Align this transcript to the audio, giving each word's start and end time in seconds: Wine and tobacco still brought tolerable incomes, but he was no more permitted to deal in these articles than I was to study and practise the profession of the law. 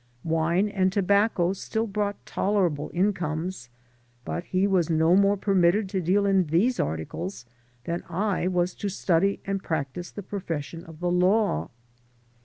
Wine 0.23 0.67
and 0.67 0.91
tobacco 0.91 1.53
still 1.53 1.85
brought 1.85 2.25
tolerable 2.25 2.89
incomes, 2.91 3.69
but 4.25 4.45
he 4.45 4.65
was 4.65 4.89
no 4.89 5.15
more 5.15 5.37
permitted 5.37 5.87
to 5.89 6.01
deal 6.01 6.25
in 6.25 6.47
these 6.47 6.79
articles 6.79 7.45
than 7.83 8.01
I 8.09 8.47
was 8.47 8.73
to 8.77 8.89
study 8.89 9.41
and 9.45 9.61
practise 9.61 10.09
the 10.09 10.23
profession 10.23 10.83
of 10.85 11.01
the 11.01 11.11
law. 11.11 11.69